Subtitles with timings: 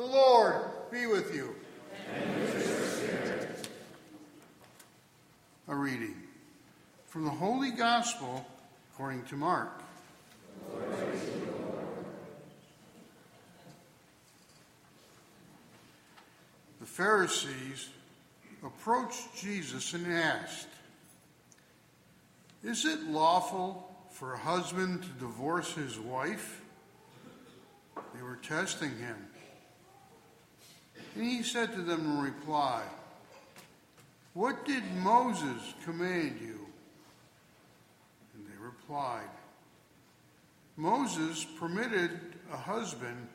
[0.00, 1.54] The Lord be with you.
[5.68, 6.16] A reading
[7.08, 8.46] from the Holy Gospel
[8.94, 9.82] according to Mark.
[16.80, 17.90] The Pharisees
[18.64, 20.68] approached Jesus and asked,
[22.64, 26.62] Is it lawful for a husband to divorce his wife?
[28.14, 29.26] They were testing him.
[31.14, 32.82] And he said to them in reply,
[34.34, 36.66] What did Moses command you?
[38.34, 39.28] And they replied,
[40.76, 42.18] Moses permitted
[42.52, 43.28] a husband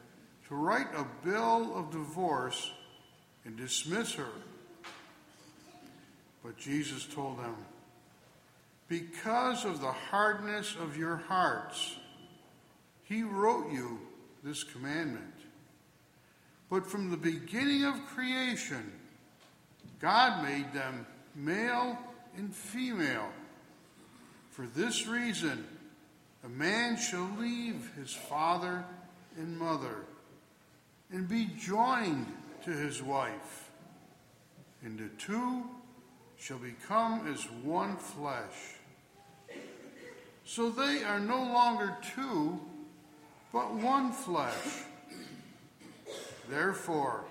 [0.47, 2.71] to write a bill of divorce
[3.45, 4.31] and dismiss her.
[6.43, 7.55] But Jesus told them,
[8.87, 11.95] Because of the hardness of your hearts,
[13.03, 13.99] he wrote you
[14.43, 15.34] this commandment.
[16.69, 18.91] But from the beginning of creation,
[19.99, 21.97] God made them male
[22.37, 23.29] and female.
[24.51, 25.65] For this reason,
[26.43, 28.83] a man shall leave his father
[29.37, 30.05] and mother
[31.11, 32.27] and be joined
[32.65, 33.69] to his wife,
[34.83, 35.63] and the two
[36.37, 38.75] shall become as one flesh.
[40.45, 42.59] So they are no longer two,
[43.51, 44.83] but one flesh.
[46.49, 47.25] Therefore,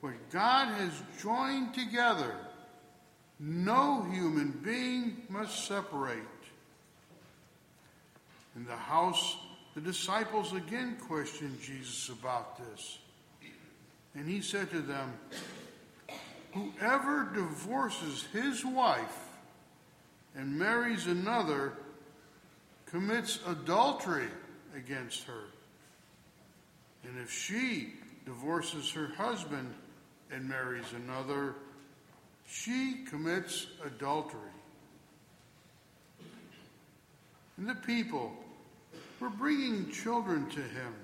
[0.00, 2.34] what God has joined together,
[3.38, 6.18] no human being must separate.
[8.56, 9.36] In the house,
[9.74, 12.98] the disciples again questioned Jesus about this.
[14.14, 15.12] And he said to them,
[16.52, 19.28] Whoever divorces his wife
[20.34, 21.74] and marries another
[22.86, 24.26] commits adultery
[24.76, 25.44] against her.
[27.04, 27.94] And if she
[28.30, 29.74] divorces her husband
[30.30, 31.56] and marries another,
[32.46, 34.40] she commits adultery.
[37.56, 38.32] And the people
[39.18, 40.94] were bringing children to him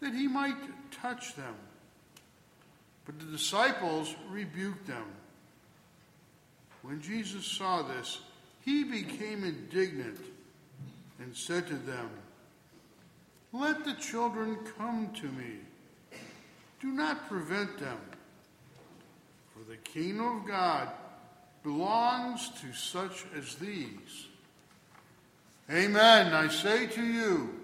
[0.00, 0.56] that he might
[0.90, 1.54] touch them.
[3.06, 5.06] But the disciples rebuked them.
[6.82, 8.20] When Jesus saw this,
[8.60, 10.18] he became indignant
[11.18, 12.10] and said to them,
[13.54, 15.60] Let the children come to me.
[16.80, 17.98] Do not prevent them,
[19.52, 20.88] for the kingdom of God
[21.62, 24.26] belongs to such as these.
[25.70, 26.32] Amen.
[26.32, 27.54] I say to you,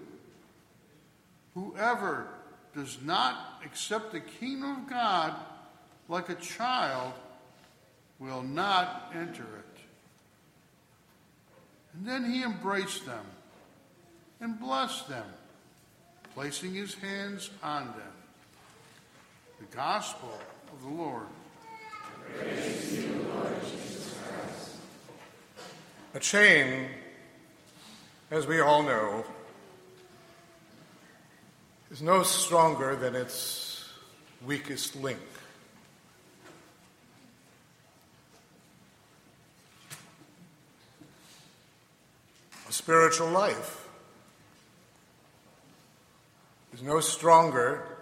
[1.55, 2.27] whoever
[2.75, 5.33] does not accept the kingdom of God
[6.07, 7.13] like a child
[8.19, 9.79] will not enter it.
[11.93, 13.25] And then he embraced them
[14.39, 15.25] and blessed them,
[16.35, 18.16] placing his hands on them.
[19.59, 20.39] The Gospel
[20.71, 21.25] of the Lord.
[26.13, 26.89] A chain,
[28.29, 29.25] as we all know,
[31.89, 33.89] is no stronger than its
[34.45, 35.19] weakest link.
[42.69, 43.87] A spiritual life
[46.73, 47.96] is no stronger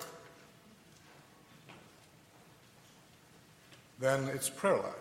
[4.05, 4.93] than its prayer life.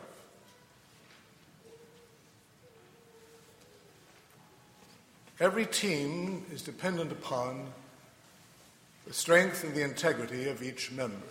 [5.39, 7.67] Every team is dependent upon
[9.07, 11.27] the strength and the integrity of each member,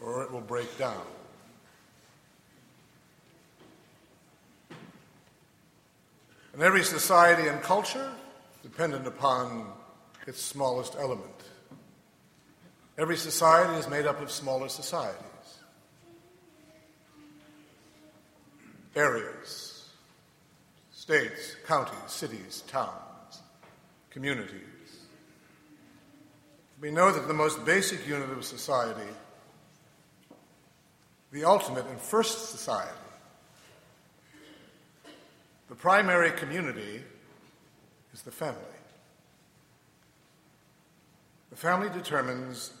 [0.00, 1.04] or it will break down.
[6.54, 8.10] And every society and culture
[8.62, 9.66] dependent upon
[10.26, 11.51] its smallest element.
[12.98, 15.16] Every society is made up of smaller societies,
[18.94, 19.88] areas,
[20.92, 23.40] states, counties, cities, towns,
[24.10, 24.60] communities.
[26.80, 29.08] We know that the most basic unit of society,
[31.30, 32.90] the ultimate and first society,
[35.68, 37.02] the primary community,
[38.12, 38.60] is the family.
[41.48, 42.72] The family determines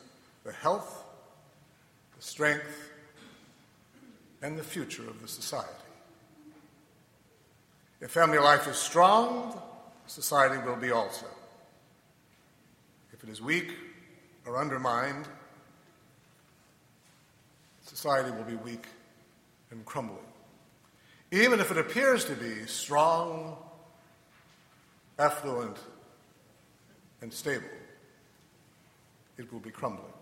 [0.44, 1.04] the health,
[2.16, 2.90] the strength,
[4.42, 5.70] and the future of the society.
[8.00, 9.60] If family life is strong,
[10.06, 11.26] society will be also.
[13.12, 13.72] If it is weak
[14.44, 15.28] or undermined,
[17.82, 18.86] society will be weak
[19.70, 20.18] and crumbling.
[21.30, 23.56] Even if it appears to be strong,
[25.18, 25.76] affluent,
[27.20, 27.68] and stable.
[29.38, 30.12] it will be crumbling.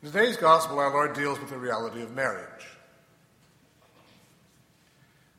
[0.00, 2.68] In today's gospel, our Lord deals with the reality of marriage.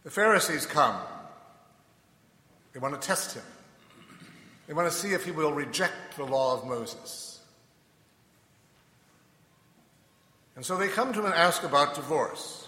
[0.03, 0.97] The Pharisees come.
[2.73, 3.43] They want to test him.
[4.67, 7.39] They want to see if he will reject the law of Moses.
[10.57, 12.67] And so they come to him and ask about divorce.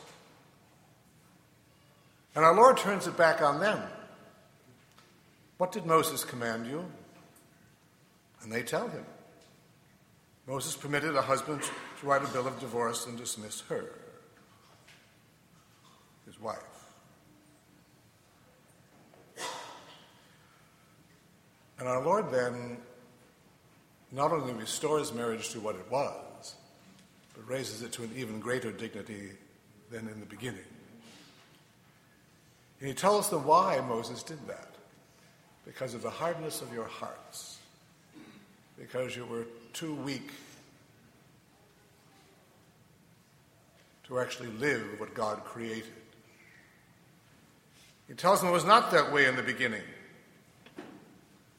[2.35, 3.81] And our Lord turns it back on them.
[5.57, 6.85] What did Moses command you?
[8.41, 9.05] And they tell him.
[10.47, 13.93] Moses permitted a husband to write a bill of divorce and dismiss her,
[16.25, 16.57] his wife.
[21.79, 22.77] And our Lord then
[24.11, 26.55] not only restores marriage to what it was,
[27.33, 29.31] but raises it to an even greater dignity
[29.89, 30.59] than in the beginning.
[32.79, 34.67] And he tells them why Moses did that.
[35.65, 37.59] Because of the hardness of your hearts.
[38.77, 40.29] Because you were too weak
[44.07, 45.93] to actually live what God created.
[48.07, 49.83] He tells them it was not that way in the beginning.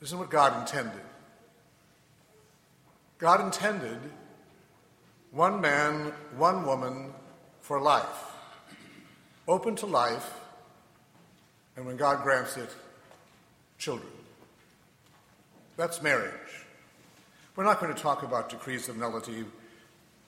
[0.00, 1.00] This is what God intended.
[3.18, 3.98] God intended
[5.30, 7.12] one man, one woman
[7.60, 8.34] for life,
[9.48, 10.34] open to life,
[11.76, 12.68] and when God grants it,
[13.78, 14.12] children.
[15.76, 16.61] That's marriage.
[17.54, 19.44] We're not going to talk about decrees of nullity,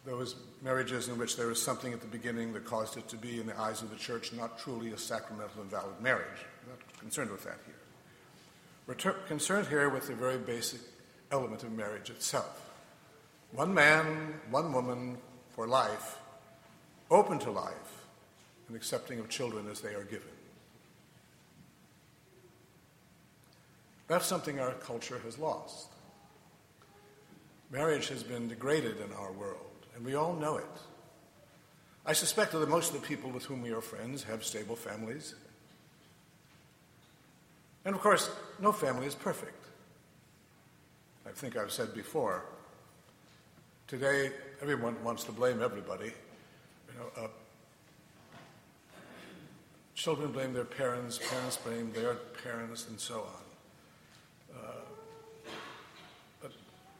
[0.05, 3.41] those marriages in which there is something at the beginning that caused it to be,
[3.41, 6.45] in the eyes of the church, not truly a sacramental and valid marriage.
[6.67, 7.75] We're not concerned with that here.
[8.87, 10.81] We're ter- concerned here with the very basic
[11.33, 12.71] element of marriage itself.
[13.53, 15.17] One man, one woman
[15.55, 16.19] for life,
[17.11, 18.05] open to life,
[18.69, 20.29] and accepting of children as they are given.
[24.09, 25.94] That's something our culture has lost.
[27.71, 30.65] Marriage has been degraded in our world, and we all know it.
[32.07, 35.35] I suspect that most of the people with whom we are friends have stable families.
[37.85, 38.31] And of course,
[38.61, 39.65] no family is perfect.
[41.27, 42.45] I think I've said before,
[43.87, 44.31] today
[44.61, 46.07] everyone wants to blame everybody.
[46.07, 47.29] You know, uh,
[49.95, 53.44] children blame their parents, parents blame their parents, and so on.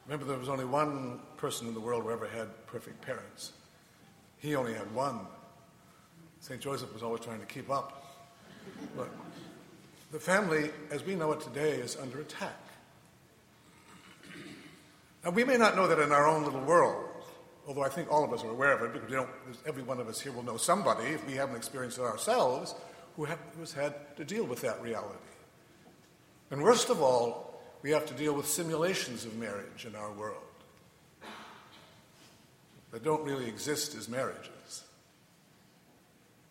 [0.05, 3.53] Remember, there was only one person in the world who ever had perfect parents.
[4.37, 5.21] He only had one.
[6.41, 6.61] St.
[6.61, 8.15] Joseph was always trying to keep up.
[8.95, 9.09] But
[10.11, 12.59] the family, as we know it today, is under attack.
[15.23, 17.09] Now, we may not know that in our own little world,
[17.67, 20.21] although I think all of us are aware of it because every one of us
[20.21, 22.75] here will know somebody, if we haven't experienced it ourselves,
[23.15, 25.17] who, have, who has had to deal with that reality.
[26.51, 27.44] And worst of all,
[27.85, 30.41] we have to deal with simulations of marriage in our world
[32.91, 34.83] that don't really exist as marriages.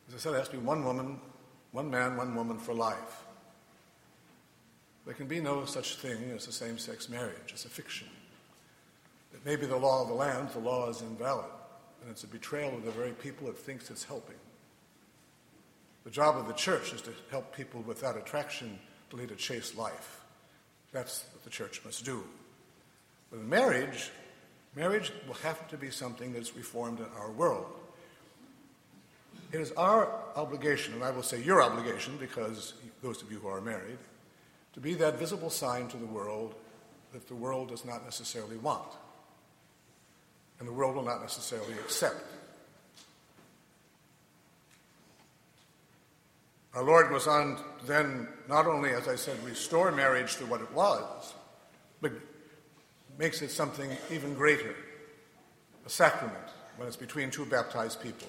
[0.06, 1.18] As I said, it has to be one woman,
[1.72, 3.24] one man, one woman for life.
[5.06, 7.48] There can be no such thing as a same sex marriage.
[7.48, 8.06] It's a fiction.
[9.34, 11.50] It may be the law of the land, the law is invalid,
[12.00, 14.36] and it's a betrayal of the very people it thinks it's helping.
[16.04, 18.78] The job of the church is to help people without attraction
[19.10, 20.20] to lead a chaste life.
[20.94, 22.22] That's what the church must do.
[23.30, 24.12] But in marriage,
[24.76, 27.66] marriage will have to be something that's reformed in our world.
[29.52, 33.48] It is our obligation, and I will say your obligation, because those of you who
[33.48, 33.98] are married,
[34.74, 36.54] to be that visible sign to the world
[37.12, 38.88] that the world does not necessarily want,
[40.60, 42.16] and the world will not necessarily accept.
[46.74, 50.72] Our Lord was on then not only, as I said, restore marriage to what it
[50.72, 51.34] was,
[52.00, 52.12] but
[53.18, 54.74] makes it something even greater
[55.86, 58.28] a sacrament when it's between two baptized people.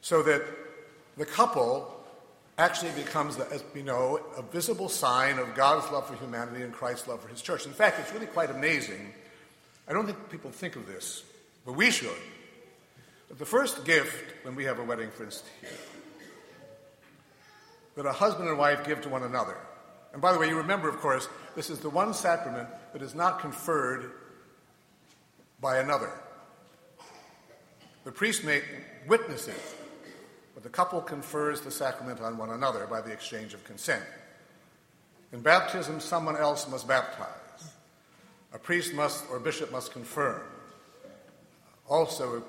[0.00, 0.42] So that
[1.16, 1.94] the couple
[2.56, 7.06] actually becomes, as we know, a visible sign of God's love for humanity and Christ's
[7.06, 7.66] love for his church.
[7.66, 9.12] In fact, it's really quite amazing.
[9.88, 11.22] I don't think people think of this,
[11.66, 12.10] but we should.
[13.28, 15.70] But the first gift when we have a wedding, for instance, here,
[17.98, 19.56] that a husband and wife give to one another.
[20.12, 23.12] And by the way, you remember, of course, this is the one sacrament that is
[23.12, 24.12] not conferred
[25.60, 26.12] by another.
[28.04, 28.62] The priest may
[29.08, 29.60] witness it,
[30.54, 34.04] but the couple confers the sacrament on one another by the exchange of consent.
[35.32, 37.72] In baptism, someone else must baptize.
[38.52, 40.42] A priest must or bishop must confirm.
[41.88, 42.44] Also,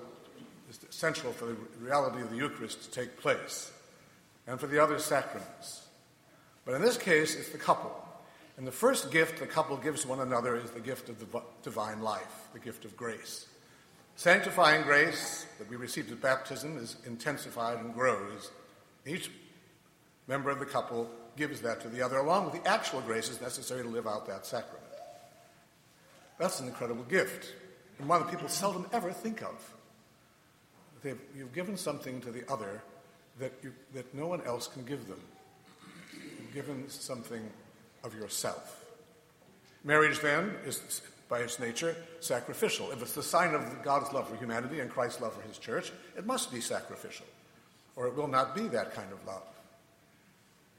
[0.69, 3.71] it's essential for the reality of the Eucharist to take place
[4.49, 5.83] and for the other sacraments.
[6.65, 7.95] But in this case, it's the couple.
[8.57, 12.01] And the first gift the couple gives one another is the gift of the divine
[12.01, 13.45] life, the gift of grace.
[14.15, 18.51] Sanctifying grace that we receive at baptism is intensified and grows.
[19.05, 19.31] Each
[20.27, 23.83] member of the couple gives that to the other, along with the actual graces necessary
[23.83, 24.83] to live out that sacrament.
[26.37, 27.53] That's an incredible gift,
[27.99, 29.73] and one that people seldom ever think of.
[31.01, 32.81] They've, you've given something to the other
[33.39, 35.19] that, you, that no one else can give them.
[36.13, 37.41] You've given something
[38.03, 38.85] of yourself.
[39.83, 42.91] Marriage, then, is by its nature sacrificial.
[42.91, 45.91] If it's the sign of God's love for humanity and Christ's love for his church,
[46.17, 47.27] it must be sacrificial,
[47.95, 49.43] or it will not be that kind of love.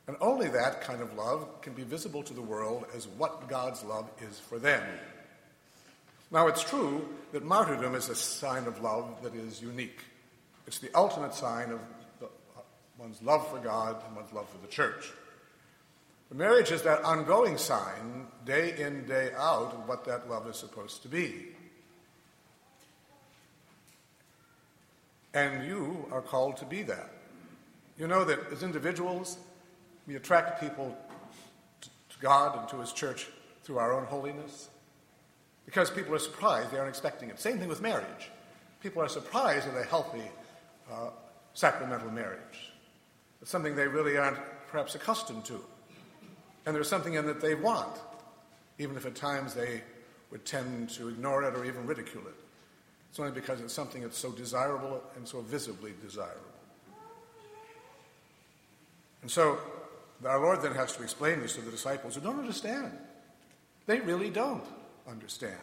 [0.09, 3.85] And only that kind of love can be visible to the world as what God's
[3.85, 4.83] love is for them.
[6.33, 10.01] Now, it's true that martyrdom is a sign of love that is unique.
[10.67, 11.81] It's the ultimate sign of
[13.01, 15.11] one's love for God and one's love for the church.
[16.29, 20.57] The marriage is that ongoing sign, day in, day out, of what that love is
[20.57, 21.47] supposed to be.
[25.33, 27.11] And you are called to be that.
[27.99, 29.39] You know that as individuals,
[30.07, 30.97] we attract people
[31.81, 33.27] to God and to His church
[33.63, 34.69] through our own holiness
[35.65, 37.39] because people are surprised, they aren't expecting it.
[37.39, 38.31] Same thing with marriage.
[38.83, 40.23] People are surprised at a healthy
[40.91, 41.11] uh,
[41.55, 42.70] sacramental marriage.
[43.41, 45.61] It's something they really aren't perhaps accustomed to.
[46.67, 47.99] And there's something in it they want,
[48.79, 49.83] even if at times they
[50.31, 52.35] would tend to ignore it or even ridicule it.
[53.09, 56.41] It's only because it's something that's so desirable and so visibly desirable.
[59.23, 59.59] And so
[60.25, 62.93] our Lord then has to explain this to the disciples who don't understand.
[63.87, 64.65] They really don't
[65.09, 65.59] understand.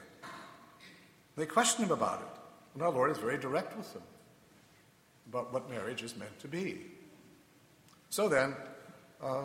[1.38, 2.28] They question him about it.
[2.74, 4.04] And our Lord is very direct with them
[5.30, 6.82] about what marriage is meant to be.
[8.10, 8.56] So then,
[9.22, 9.44] uh,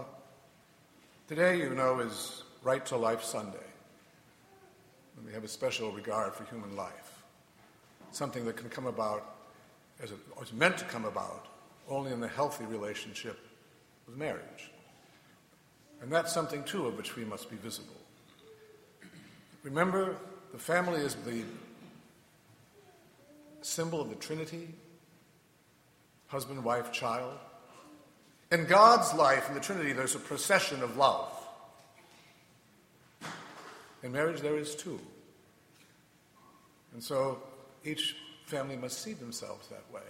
[1.34, 3.56] Today, you know, is Right to Life Sunday.
[5.16, 7.22] And we have a special regard for human life.
[8.10, 9.36] Something that can come about,
[10.02, 11.46] as it was meant to come about,
[11.88, 13.38] only in the healthy relationship
[14.06, 14.70] with marriage.
[16.02, 17.96] And that's something, too, of which we must be visible.
[19.62, 20.16] Remember,
[20.52, 21.44] the family is the
[23.62, 24.68] symbol of the Trinity
[26.26, 27.38] husband, wife, child.
[28.52, 31.32] In God's life, in the Trinity, there's a procession of love.
[34.02, 35.00] In marriage, there is too.
[36.92, 37.38] And so
[37.82, 40.06] each family must see themselves that way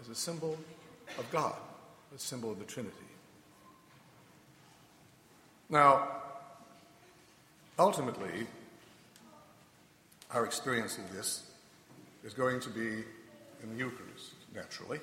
[0.00, 0.58] as a symbol
[1.16, 1.54] of God,
[2.12, 2.96] a symbol of the Trinity.
[5.70, 6.08] Now,
[7.78, 8.48] ultimately,
[10.32, 11.48] our experience of this
[12.24, 13.04] is going to be
[13.62, 14.98] in the Eucharist, naturally.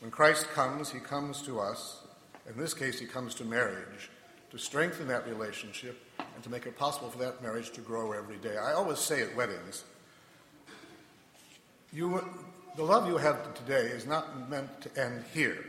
[0.00, 2.02] When Christ comes, he comes to us.
[2.48, 4.10] In this case, he comes to marriage
[4.50, 8.36] to strengthen that relationship and to make it possible for that marriage to grow every
[8.36, 8.56] day.
[8.56, 9.84] I always say at weddings,
[11.92, 12.24] you,
[12.76, 15.64] the love you have today is not meant to end here.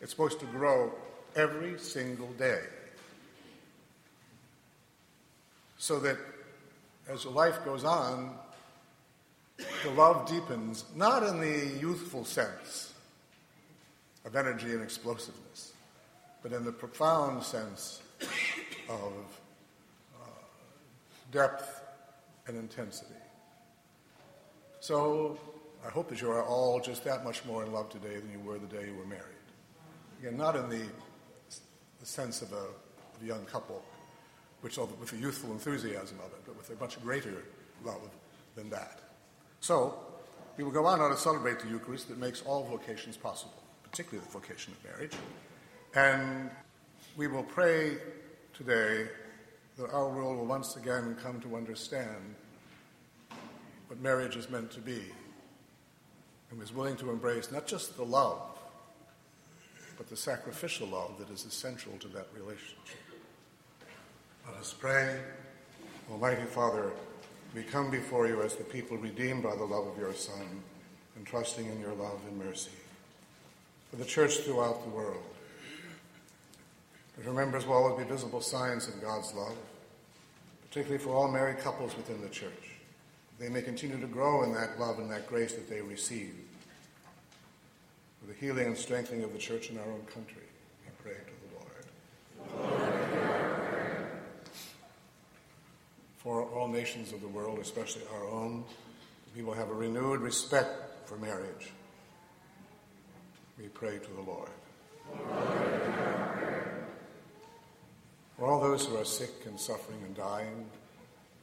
[0.00, 0.92] It's supposed to grow
[1.36, 2.60] every single day.
[5.78, 6.16] So that
[7.08, 8.34] as life goes on,
[9.58, 12.90] the love deepens, not in the youthful sense
[14.24, 15.72] of energy and explosiveness,
[16.42, 18.02] but in the profound sense
[18.88, 19.12] of
[20.14, 20.26] uh,
[21.32, 21.82] depth
[22.46, 23.14] and intensity.
[24.80, 25.38] So
[25.86, 28.40] I hope that you are all just that much more in love today than you
[28.40, 29.24] were the day you were married.
[30.20, 30.82] Again, not in the,
[32.00, 33.82] the sense of a, of a young couple,
[34.60, 37.44] which with the youthful enthusiasm of it, but with a much greater
[37.84, 38.00] love
[38.54, 39.00] than that.
[39.60, 39.98] So,
[40.56, 44.24] we will go on now to celebrate the Eucharist that makes all vocations possible particularly
[44.24, 45.12] the vocation of marriage.
[45.94, 46.50] And
[47.16, 47.96] we will pray
[48.54, 49.08] today
[49.78, 52.34] that our world will once again come to understand
[53.88, 55.02] what marriage is meant to be
[56.50, 58.40] and is willing to embrace not just the love,
[59.96, 62.76] but the sacrificial love that is essential to that relationship.
[64.46, 65.20] Let us pray.
[66.10, 66.90] Almighty Father,
[67.54, 70.62] we come before you as the people redeemed by the love of your Son
[71.16, 72.70] and trusting in your love and mercy
[73.90, 75.22] for the church throughout the world.
[77.16, 79.56] But remember as well as be visible signs of God's love,
[80.68, 82.70] particularly for all married couples within the church.
[83.38, 86.34] They may continue to grow in that love and that grace that they receive.
[88.20, 90.42] For the healing and strengthening of the church in our own country,
[90.84, 92.70] we pray to the Lord.
[92.70, 93.00] Lord
[96.22, 98.62] for all nations of the world, especially our own,
[99.42, 101.70] will have a renewed respect for marriage
[103.60, 104.48] we pray to the Lord.
[108.38, 110.64] For all those who are sick and suffering and dying,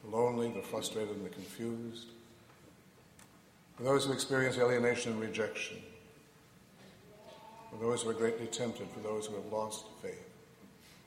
[0.04, 2.08] the lonely, the frustrated, and the confused,
[3.76, 5.76] for those who experience alienation and rejection,
[7.70, 10.28] for those who are greatly tempted, for those who have lost faith,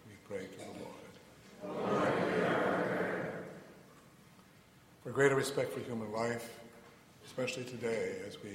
[0.07, 1.91] we pray to the Lord.
[5.03, 6.49] For greater respect for human life,
[7.25, 8.51] especially today as we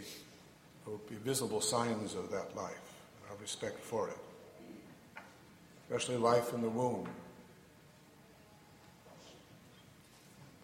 [0.87, 2.95] hope be visible signs of that life,
[3.29, 4.17] our respect for it,
[5.85, 7.09] especially life in the womb.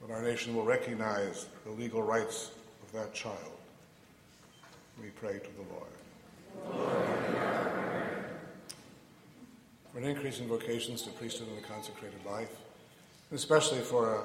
[0.00, 2.52] But our nation will recognize the legal rights
[2.85, 3.37] of that child.
[5.00, 5.91] We pray to the Lord.
[9.93, 12.55] For an increase in vocations to priesthood and the consecrated life,
[13.31, 14.23] and especially for a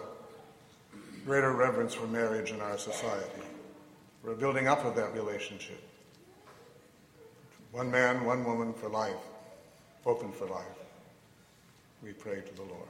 [1.26, 3.42] greater reverence for marriage in our society,
[4.28, 5.82] for a building up of that relationship.
[7.72, 9.16] One man, one woman for life,
[10.06, 10.66] open for life.
[12.04, 12.90] We pray to the Lord.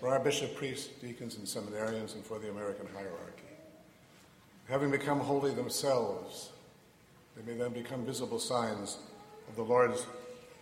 [0.00, 3.48] For our bishop, priests, deacons, and seminarians, and for the American hierarchy.
[4.68, 6.50] Having become holy themselves,
[7.34, 8.98] they may then become visible signs
[9.48, 10.04] of the Lord's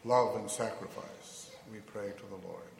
[0.04, 1.50] love and sacrifice.
[1.73, 2.70] We pray to the Lord.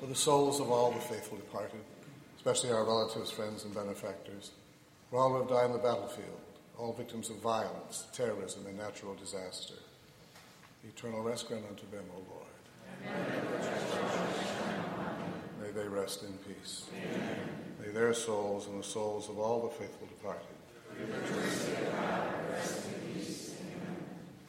[0.00, 1.78] For the souls of all the faithful departed,
[2.44, 4.50] especially our relatives, friends, and benefactors,
[5.10, 6.42] all who have died on the battlefield,
[6.76, 9.72] all victims of violence, terrorism, and natural disaster.
[10.86, 12.44] Eternal rest grant unto them, O Lord.
[15.62, 16.84] May they rest in peace.
[17.82, 20.44] May their souls and the souls of all the faithful departed.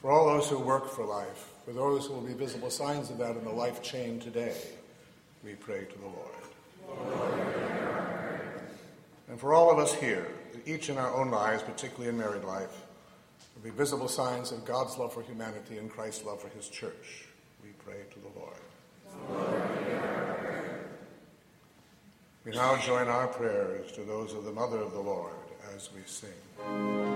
[0.02, 3.16] For all those who work for life, for those who will be visible signs of
[3.16, 4.54] that in the life chain today,
[5.42, 7.25] we pray to the Lord.
[9.36, 10.28] And for all of us here,
[10.64, 12.86] each in our own lives, particularly in married life,
[13.54, 17.26] will be visible signs of God's love for humanity and Christ's love for his church.
[17.62, 18.56] We pray to the Lord.
[22.46, 25.34] We now join our prayers to those of the Mother of the Lord
[25.74, 27.15] as we sing.